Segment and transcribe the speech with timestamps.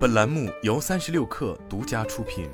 [0.00, 2.48] 本栏目由三十六氪独家出品。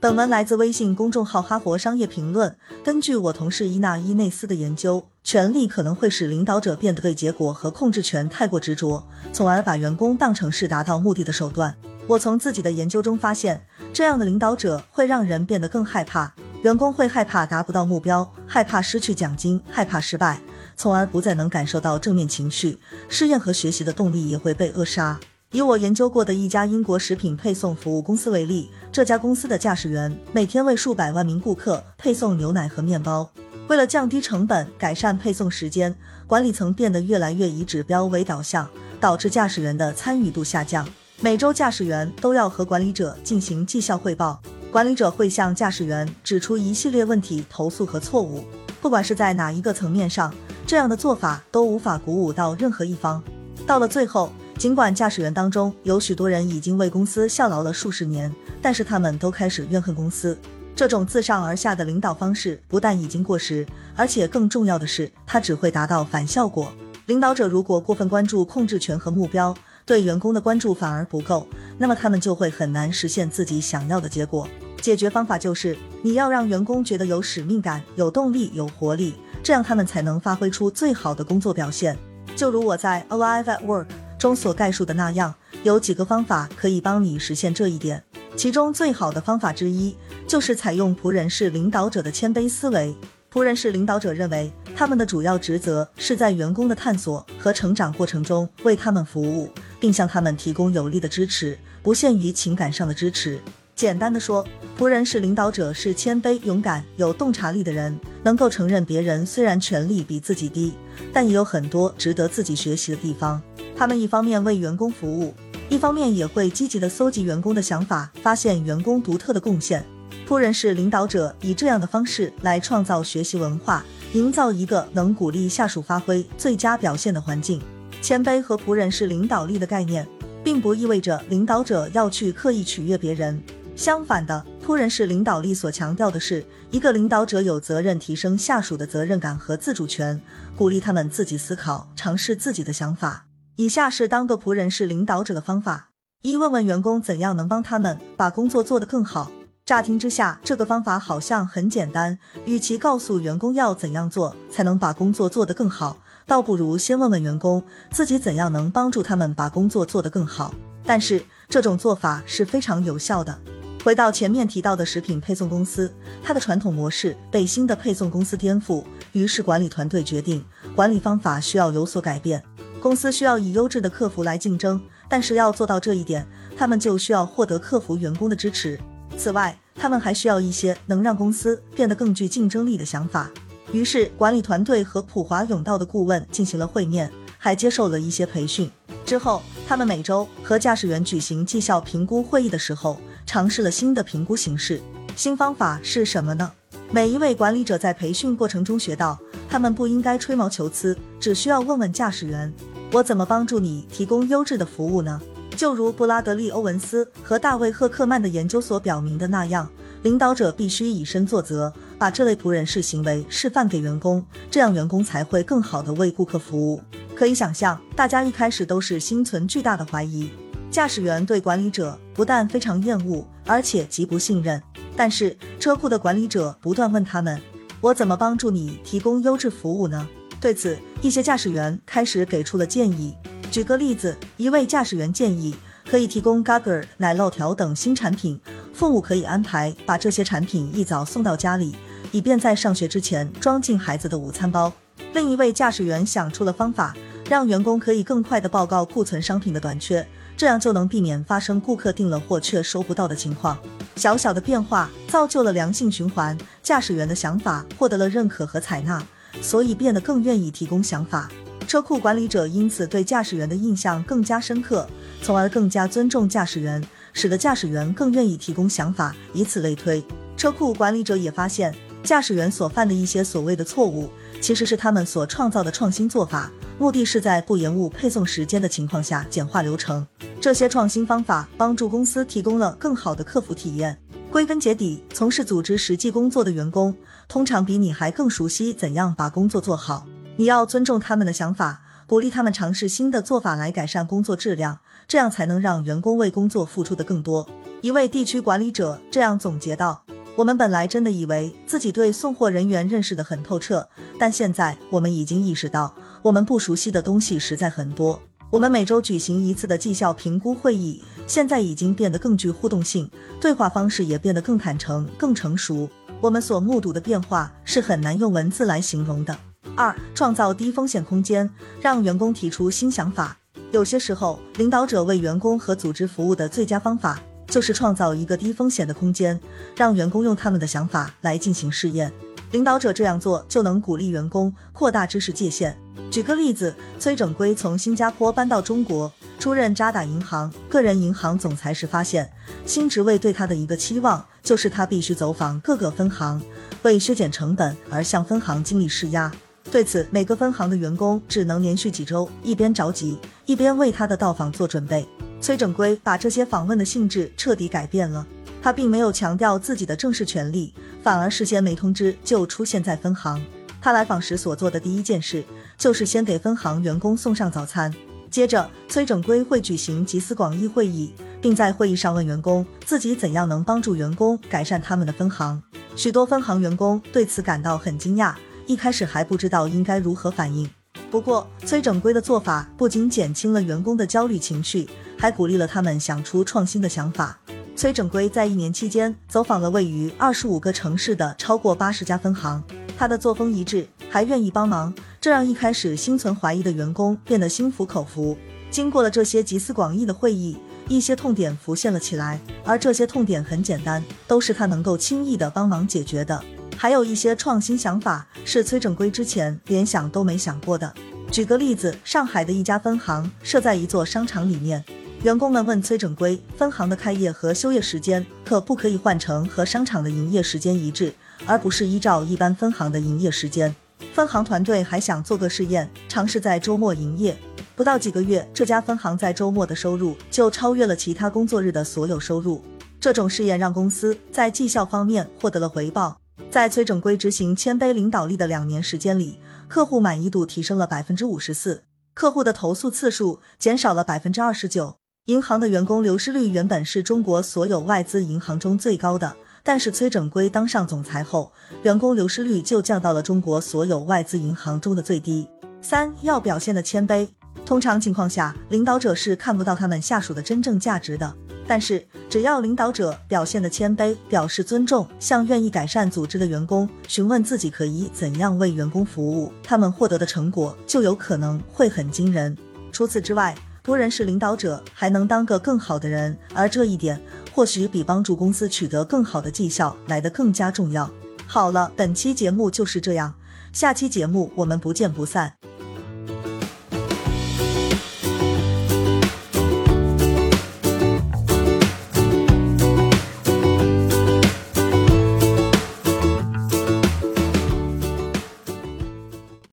[0.00, 2.50] 本文来自微信公众号《哈佛商业评论》。
[2.82, 11.76] 根据我同事伊纳伊内斯的研究，权力可能会使领导者变得对结果和控制权太过执着，从而把员工当成是达到目的的手段。
[12.06, 20.40] 我从自己的研究中发现，这样的领导者会让人变得更害怕，员工会害怕达不到目标，害怕失去奖金，害怕失败，
[20.80, 25.20] 从而不再能感受到正面情绪，试验和学习的动力也会被扼杀。
[25.52, 33.30] 以我研究过的一家英国食品配送服务公司为例，这家公司的驾驶员每天为数百万名顾客配送牛奶和面包。
[33.68, 35.94] 为了降低成本、改善配送时间，
[36.26, 38.66] 管理层变得越来越以指标为导向，
[38.98, 40.88] 导致驾驶员的参与度下降。
[41.20, 44.40] 每周，驾驶员都要和管理者进行绩效汇报，
[44.72, 48.42] 管理者会向驾驶员指出一系列问题、投诉和错误。
[48.80, 50.32] 不管是在哪一个层面上，
[50.70, 53.20] 这样的做法都无法鼓舞到任何一方。
[53.66, 58.32] 到了最后，尽管驾驶员当中有许多人已经为公司效劳了数十年，
[58.62, 60.38] 但是他们都开始怨恨公司。
[60.76, 66.72] 这种自上而下的领导方式不但已经过时，而且更重要的是，它只会达到反效果。
[67.06, 69.52] 领导者如果过分关注控制权和目标，
[69.84, 71.48] 对员工的关注反而不够，
[71.78, 74.46] 那么他们就会很难实现自己想要的结果。
[74.80, 81.96] 解决方法就是，你要让员工觉得有使命感、有动力、有活力，这样他们才能发挥出最好的工作表现。
[82.36, 83.86] 就如我在 Alive at Work。
[84.20, 88.04] 中所概述的那样，有几个方法可以帮你实现这一点。
[88.36, 89.96] 其中最好的方法之一，
[90.28, 92.94] 就是采用仆人式领导者的谦卑思维。
[93.32, 99.48] 仆人式领导者认为，他们的主要职责是在员工的探索和成长过程中为他们服务，
[99.80, 103.40] 并向他们提供有力的支持，不限于情感上的支持。
[103.80, 104.46] 简单的说，
[104.78, 110.74] 仆人是领导者是谦卑、勇敢、有洞察力的人，能够承认别人虽然权力比自己低，
[111.14, 113.40] 但也有很多值得自己学习的地方。
[113.74, 115.32] 他们一方面为员工服务，
[115.70, 119.82] 一方面也会积极地搜集员工的想法，发现员工独特的贡献。
[120.28, 123.82] 仆人是领导者以这样的方式来创造学习文化，
[124.12, 127.58] 营造一个能鼓励下属发挥最佳表现的环境。
[128.02, 130.06] 谦卑和仆人是领导力的概念，
[130.44, 133.42] 并不意味着领导者要去刻意取悦别人。
[133.80, 140.20] 相反的，仆人式领导力所强调的是，一个领导者有责任提升下属的责任感和自主权，
[140.54, 143.24] 鼓励他们自己思考，尝试自己的想法。
[143.56, 149.30] 以下是当个仆人式领导者的方法：一、问问员工怎样能帮他们把工作做得更好。
[149.64, 152.18] 乍听之下，这个方法好像很简单。
[152.44, 155.96] 与其告诉员工要怎样做才能把工作做得更好，
[156.26, 160.54] 倒不如先问问员工自己怎样能帮助他们把工作做得更好。
[160.84, 163.38] 但是这种做法是非常有效的。
[163.82, 165.90] 回到前面提到的食品配送公司，
[166.22, 170.44] 它的传统模式被新的配送公司颠覆，于是管理团队决定
[170.76, 172.42] 管理方法需要有所改变。
[172.78, 176.26] 公司需要以优质的客服来竞争，但是要做到这一点，
[176.56, 178.78] 他们就需要获得客服员工的支持。
[179.16, 183.30] 此外，他们还需要一些能让公司变得更具竞争力的想法。
[183.72, 188.70] 于是，管理团队和普华永道的顾问进行了会面，还接受了一些培训。
[189.06, 194.80] 之后，他们每周和驾驶员举行绩效评估会议的时候，尝试了新的评估形式。
[195.14, 196.50] 新方法是什么呢？
[196.90, 199.16] 每一位管理者在培训过程中学到，
[199.48, 202.52] 他们不应该吹毛求疵，只需要问问驾驶员。
[202.90, 205.22] 我怎么帮助你提供优质的服务呢？
[205.56, 209.70] 就如布拉德利·欧文斯和大卫·赫克曼的研究所表明的那样，
[210.02, 216.82] 领导者必须以身作则，把这类仆人式行为示范给员工，这样员工才会更好地为顾客服务。
[217.14, 220.28] 可以想象，大家一开始都是心存巨大的怀疑，
[220.70, 224.62] 驾驶员对管理者不但非常厌恶，而且极不信任。
[224.96, 227.40] 但是车库的管理者不断问他们
[227.80, 230.08] ：“我怎么帮助你提供优质服务呢？”
[230.40, 233.14] 对此，一些驾驶员开始给出了建议。
[233.50, 235.56] 举个例子，一位驾驶员建议
[235.90, 238.40] 可以提供 Gagger 奶酪条等新产品，
[238.72, 241.74] 父母可以安排把这些产品一早送到家里，
[242.12, 244.72] 以便在上学之前装进孩子的午餐包。
[245.14, 246.94] 另一位驾驶员想出了方法，
[247.28, 250.06] 让员工可以更快地报告库存商品的短缺，
[250.40, 253.58] 这样就能避免发生顾客订了货却收不到的情况。
[253.96, 259.06] 小小的变化造就了良性循环，驾驶员的想法获得了认可和采纳。
[259.42, 261.28] 所以变得更愿意提供想法，
[261.68, 264.88] 车库管理者因此对驾驶员的印象更加深刻，
[265.20, 266.82] 从而更加尊重驾驶员，
[267.12, 270.02] 使得驾驶员更愿意提供想法，以此类推。
[270.38, 274.08] 车库管理者也发现，驾驶员所犯的一些所谓的错误，
[274.40, 280.06] 其实是他们所创造的创新做法，目的是在不延误配送时间的情况下简化流程。
[280.40, 284.00] 这些创新方法帮助公司提供了更好的客服体验。
[284.30, 286.96] 归根结底，从事组织实际工作的员工，
[287.28, 290.06] 通常比你还更熟悉怎样把工作做好。
[290.36, 297.46] 你要尊重他们的想法，鼓励他们尝试新的做法来改善工作质量，这样才能让员工为工作付出的更多。
[297.82, 300.04] 一位地区管理者这样总结道
[300.36, 303.86] ：“我们本来真的以为自己对送货人员认识的很透彻，
[304.18, 308.22] 但现在我们已经意识到，我们不熟悉的东西实在很多。
[308.50, 313.08] 我们每周举行一次的绩效评估会议，现在已经变得更具互动性，
[313.40, 315.88] 对话方式也变得更坦诚、更成熟。
[316.20, 319.38] 我们所目睹的变化是很难用文字来形容的。”
[319.76, 321.48] 二、创造低风险空间，
[321.80, 323.38] 让员工提出新想法。
[323.70, 329.38] 有些时候，领导者为员工和组织服务的最佳方法，就是创造一个低风险的空间，
[329.76, 332.12] 让员工用他们的想法来进行试验。
[332.50, 335.76] 领导者这样做，就能鼓励员工扩大知识界限。
[336.10, 342.28] 举个例子，崔整圭从新加坡搬到中国，出任渣打银行个人银行总裁时，发现
[342.66, 346.42] 新职位对他的一个期望，就是他必须走访各个分行，
[346.82, 349.30] 为削减成本而向分行经理施压。
[349.70, 355.06] 对此，每个分行的员工只能连续几周一边着急，一边为他的到访做准备。
[355.40, 358.26] 崔整圭把这些访问的性质彻底改变了。
[358.62, 363.42] 他并没有强调自己的正式权利，反而事先没通知就出现在分行。
[363.80, 365.42] 他来访时所做的第一件事，
[365.78, 367.94] 就是先给分行员工送上早餐。
[368.30, 375.60] 接着，崔整圭会举行集思广益会议，并在会议上问员工自己怎样能帮助员工改善他们的分行。
[375.96, 378.34] 许多分行员工对此感到很惊讶。
[378.66, 380.70] 一开始还不知道应该如何反应，
[381.10, 387.40] 不过崔整圭的做法不仅减轻了员工的焦虑情绪，还鼓励了他们想出创新的想法。
[387.80, 392.62] 崔整圭在一年期间走访了位于二十五个城市的超过八十家分行，
[392.94, 398.36] 他的作风一致，还愿意帮忙，这让一开始心存怀疑的员工变得心服口服。
[398.70, 406.38] 经过了这些集思广益的会议，一些痛点浮现了起来，而这些痛点很简单，都是他能够轻易的帮忙解决的。
[406.76, 410.92] 还有一些创新想法是崔整圭之前连想都没想过的。
[411.30, 414.84] 举个例子，上海的一家分行设在一座商场里面，
[415.22, 421.12] 员工们问崔整圭，分行的开业和休业时间可不可以换成和商场的营业时间一致，
[421.44, 423.74] 而不是依照一般分行的营业时间。
[424.14, 427.36] 分行团队还想做个试验，尝试在周末营业。
[427.76, 432.64] 不到几个月，这家分行在周末的收入就超越了其他工作日的所有收入。
[432.98, 436.18] 这种试验让公司在绩效方面获得了回报。
[436.50, 439.38] 在崔整圭执行谦卑领导力的两年时间里，
[439.68, 441.82] 客户满意度提升了百分之五十四，
[442.14, 444.99] 客户的投诉次数减少了百分之二十九。
[445.30, 451.52] 银行的员工流失率原本是中国所有外资银行中最高的，但是崔整圭当上总裁后，
[451.84, 455.46] 员工流失率就降到了中国所有外资银行中的最低。
[455.80, 457.28] 三要表现的谦卑，
[457.64, 461.32] 通常情况下，领导者是看不到他们下属的真正价值的。
[461.64, 472.58] 但是，只要领导者表现的谦卑，表示尊重，向愿意改善组织的员工询问自己可以怎样为员工服务，他们获得的成果就有可能会很惊人。
[472.90, 477.20] 除此之外，多人是领导者，还能当个更好的人，而这一点
[477.52, 481.10] 或许比帮助公司取得更好的绩效来得更加重要。
[481.46, 483.34] 好了，本期节目就是这样，
[483.72, 485.54] 下期节目我们不见不散。